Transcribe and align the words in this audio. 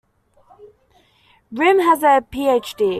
Rimm 1.53 1.79
has 1.85 2.01
a 2.01 2.25
PhD. 2.33 2.89